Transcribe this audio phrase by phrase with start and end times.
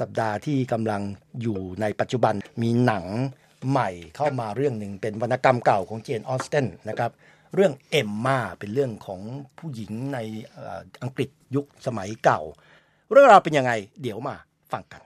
[0.00, 1.02] สัปดาห์ที่กำลัง
[1.42, 3.04] อยู่ในปัจจุบันมีหนัง
[3.70, 7.10] ใหม่เข้ามาเรื่องหนึ่งเป็นวรรณกรรมเก่าของเจนออสเทนนะครับ
[7.54, 9.20] เรื่องเอมมาเป็นเรื่องของ
[9.58, 10.18] ผู้หญิงใน
[11.02, 12.40] อังกฤษยุคสมัยเก่า
[13.10, 14.36] เรื่องราวเป็นยังไงเดี๋ยวมา
[14.72, 15.02] ฟังกัน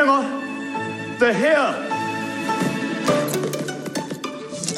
[0.00, 0.18] Emma
[1.18, 1.70] they're here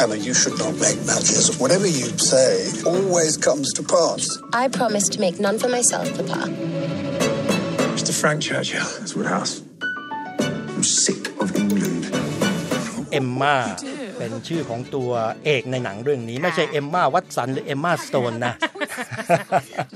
[0.03, 1.57] Emma, you should not make matches.
[1.62, 2.53] Whatever you say
[2.85, 4.23] always comes to pass.
[4.53, 6.41] I promise to make none for myself, Papa.
[8.15, 9.55] Mr Frank Churchill that's Woodhouse
[10.75, 12.02] I'm sick of England
[13.12, 13.57] เอมมา
[14.19, 15.11] เป็นชื่อของตัว
[15.45, 18.55] เอกในหนังเรื่องนี้ ไม่ใช่เอมมาวัตสันหรือเอมมาสโตนนะ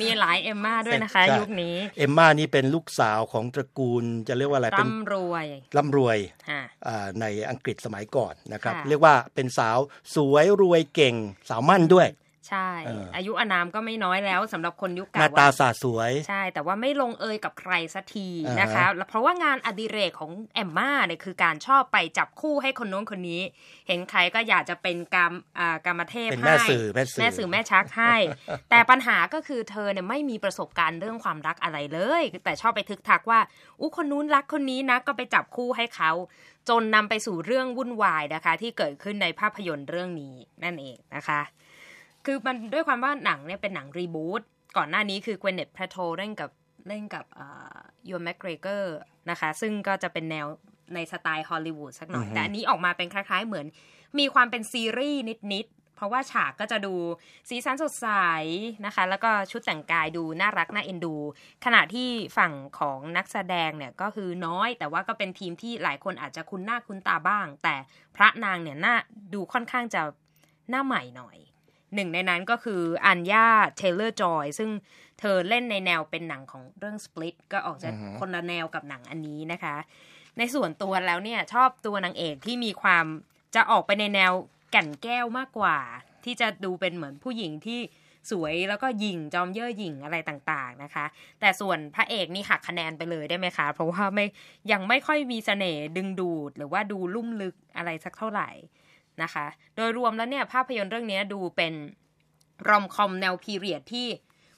[0.01, 6.19] มีหลายเอมมาด้วยนะคะใช่ยุคนี้ เอมมานี่เป็นลูกสาวของตระกูลจะเรียกว่าอะไรเป็นร่ำรวยร่ำรวย
[6.50, 9.78] ค่ะอ่าในอังกฤษสมัยก่อนนะครับค่ะเรียกว่าเป็นสาว
[10.14, 11.14] สวยรวยเก่ง
[11.48, 12.09] สาวมั่นด้วย
[12.48, 23.42] ใช่เออออายุอานามก็ไม่น้อยแล้วสำหรับคนยุคหเก่าน้าตาอะสาสวย ใช่ แต่ว่าไม่ลงเอยกับใครสักทีอ่าฮะนะคะแล้วเพราะว่างานอดิเรกของแอมมาเนี่ยคือการชอบไปจับคู่ให้คนโน้นคนนี้
[23.89, 28.14] เห็นใครก็อยากจะเป็นกรรมอ่ากรรมเทพเป็นให้แม่สื่อแม่สื่อแม่สื่อแม่ชักให้
[28.70, 33.41] แต่ปัญหาก็คือเธอเนี่ยไม่มีประสบการณ์เรื่องความรักอะไรเลย แต่ชอบไปทึกทักว่า
[33.81, 36.11] อู้คนนู้นรักคนนี้นะก็ไปจับคู่ให้เขา
[36.69, 40.34] จนนำไปสู่เรื่องวุ่นวายนะคะ ที่เกิดขึ้นในภาพยนตร์เรื่องนี้
[40.65, 41.41] นั่นเองนะคะ
[42.27, 44.42] คือมันด้วยความว่าหนังเนี่ยเป็นหนังรีบูต
[44.77, 46.50] ก่อนหน้านี้คือ Gwyneth Paltrow เล่นกับ
[46.88, 47.25] เล่นกับ
[48.08, 48.97] ยูแม c เกรเกอร์
[49.30, 50.47] นะคะ ซึ่งก็จะเป็นแนว
[50.94, 53.66] ในสไตล์ฮอลลีวูดสักหน่อย แต่อันนี้ออกมาเป็นคล้าย ๆ เหมือน
[54.19, 55.22] มีความเป็นซีรีส์
[55.55, 56.94] นิดๆ เพราะว่าฉากก็จะดู
[57.48, 58.08] สีสันสดใส
[58.86, 61.16] นะคะ แล้วก็ชุดแต่งกายดูน่ารักน่าเอ็นดู
[61.64, 67.75] ขณะที่ฝั่งของนักแสดงเนี่ยก็คือน้อย แต่ว่าก็เป็นทีมที่หลายคนอาจจะคุ้นหน้าคุ้นตาบ้าง แต่
[68.16, 68.94] พระนางเนี่ยหน้า
[69.34, 70.03] ดูค่อนข้างจะ
[70.70, 71.36] หน้าใหม่หน่อย
[71.94, 74.70] หนึ่งในนั้นก็คืออัญญาเทเลอร์จอยซึ่ง
[75.20, 77.89] เธอเล่นในแนวเป็นหนังของเรื่อง Split ก็ออกจะ
[78.20, 79.77] คนละแนวกับหนังอันนี้นะคะ
[80.39, 83.05] ในส่วนตัวแล้วเนี่ยชอบตัวนางเอกที่มีความ
[83.55, 84.33] จะออกไปในแนว
[84.70, 85.78] แก่นแก้วมากกว่า
[86.25, 87.81] ที่จะดูเป็นเหมือนผู้หญิงที่
[88.31, 91.05] สวยแล้วก็หยิ่งจอมเย่อหยิ่งอะไรต่างๆนะคะ
[91.41, 94.26] แต่ส่วนพระเอกนี่หักคะแนนไปเลยได้ไหมคะ เพราะว่าไม่
[94.72, 98.50] ยังไม่ค่อยมีเสน่ห์ดึงดูดหรือว่าดูลุ่มลึกอะไรสักเท่าไหร่
[99.23, 99.47] นะคะ
[99.77, 101.75] โดยรวมแล้วเนี่ยภาพยนตร์เรื่องนี้ดูเป็น
[102.69, 104.06] รอมคอมแนวพีเรียดที่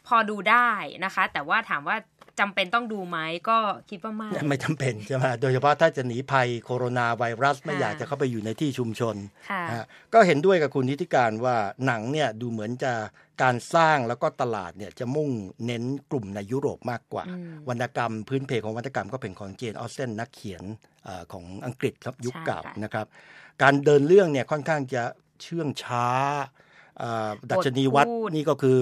[0.08, 0.68] พอดูได้
[1.04, 1.96] นะคะ แต่ว่าถามว่า
[2.40, 3.18] จำเป็นต้องดูไหม
[3.48, 3.58] ก็
[3.90, 9.16] คิดว่าไม่ไม่จำเป็นใช่ไหมโดยเฉพาะถ้าจะหนีภัยโคโรนาไวรัสไม่ค่ะอยากจะเข้าไปอยู่ในที่ชุมชน
[9.50, 9.84] ค่ะฮะ
[10.14, 11.56] ก็เห็นด้วยกับคุณนิติการว่า
[11.86, 12.92] หนังเนี่ยดูเหมือนจะ
[13.42, 15.30] การสร้างแล้วก็ตลาดเนี่ยจะมุ่ง
[15.66, 20.64] เน้นกลุ่มในยุโรปมากกว่าอืมวรรณกรรมพื้นเพของวรรณกรรมก็เป็นของเจนออสเซนนักเขียน
[21.04, 23.06] เอ่อของอังกฤษครับยุคเก่าใช่ค่ะนะครับ
[23.62, 25.02] การเดินเรื่องเนี่ยค่อนข้างจะ
[25.42, 26.06] เชื่องช้า
[26.98, 28.78] เอ่อดัชนีวัดพูดนี่ก็คือ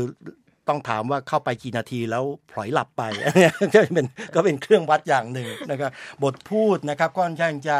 [0.68, 5.90] ต้องถามว่าเข้าไปกี่นาทีแล้วพลอยหลับไปอันเนี้ยก็เป็นก็เป็นเครื่องวัดอย่างหนึ่งนะครับ
[6.22, 7.76] บทพูดนะครับค่อนข้างจะ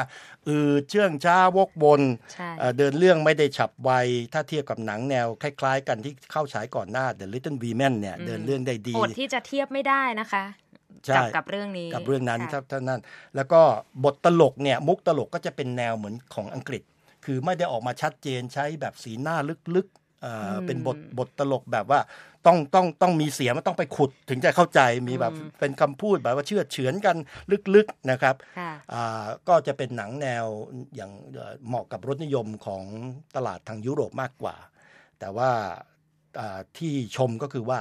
[0.49, 3.91] อืดเชื่องช้าวกวนใช่เอ่อเดินเรื่องไม่ได้ฉับไว
[4.33, 10.45] ถ้าเทียบกับหนังแนวคล้าย ๆ กันที่เข้าฉายก่อนหน้า The Little Women เนี่ยเดินเรื่องได้ดีอดที่จะเทียบไม่ได้นะคะ
[11.07, 13.01] ใช่กับกับเรื่องนี้กับเรื่องนั้นค่ะครับท่านนั้น
[13.37, 13.61] แล้วก็
[14.05, 16.83] บทตลกเนี่ยมุกตลกก็จะเป็นแนวเหมือนของอังกฤษ
[17.25, 19.37] คือไม่ได้ออกมาชัดเจนใช้แบบสีหน้า
[19.77, 22.01] ลึกๆ เอ่ออเป็นบทบทตลกแบบว่า
[22.47, 27.17] ต้องต้องต้องมีเสียงมันต้องไปขุดถึงจะเข้าใจมีแบบเป็นคำพูดแบบว่าเชื่อดเฉือนกัน
[27.75, 30.47] ลึกๆนะครับค่ะอ่าก็จะเป็นหนังแนว
[30.97, 32.83] อย่างเอ่อเหมาะกับรสนิยมของ
[33.37, 34.57] ตลาดทางยุโรปมากกว่า
[35.19, 35.51] แต่ว่า
[36.39, 37.79] อ่าที่ชมก็คือว่า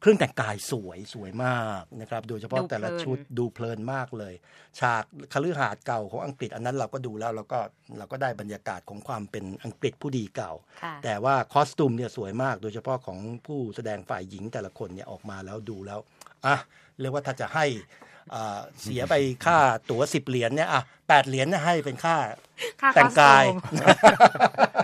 [0.00, 4.34] เครื่องแต่งกายสวยสวยมากนะครับโดยเฉพาะดูเพลินแต่ละชุดดูเพลินมากเลย
[4.80, 7.58] ฉากคฤหาสน์เก่าของอังกฤษอันนั้นเราก็ดูแล้วเราก็
[7.98, 10.52] เราก็ได้บรรยากาศของความเป็นอังกฤษผู้ดีเก่า
[10.82, 16.00] ค่ะแต่ว่าคอสตูมเนี่ยสวยมาก โดยเฉพาะของผู้แสดงฝ่ายหญิงแต่ละคนเนี่ยออกมาแล้วดูแล้ว
[16.46, 16.56] อะ
[17.00, 17.66] เรียกว่าถ้าจะให้
[18.34, 19.58] อ่าเสียไปค่า
[19.90, 22.16] ตั๋วสิบเหรียญเนี่ยอะแปดเหรียญเนี่ยให้เป็นค่า
[22.82, 23.44] ค่าแต่งกาย
[24.76, 24.79] ค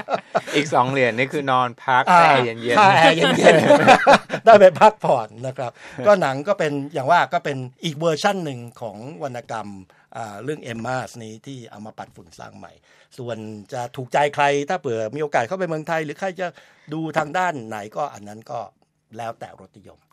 [0.56, 5.70] อสตูมอีกสองเหรียญนี่คือนอนพักอ่าแอร์เย็นค่าแอร์เย็นๆได้ไปพักผ่อนนะครับ
[6.06, 9.68] ก็หนังก็เป็นอย่างว่าก็เป็นอีกเวอร์ชั่นหนึ่งของวรรณกรรม
[10.16, 12.72] อ่าเรื่อง Emma นี้ที่เอามาปัดฝุ่นสร้างใหม่
[13.18, 13.38] ส่วน
[13.72, 16.47] จะถูกใจใครถ้าเผื่อมีโอกาสเข้าไปเมืองไทย หรือใครจะ
[16.92, 18.60] ดูทางด้านไหนก็อันนั้นก็
[19.18, 19.98] แล้วแต่รสนิยม